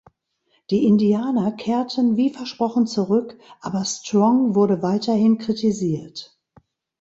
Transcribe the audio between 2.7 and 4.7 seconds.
zurück, aber Strong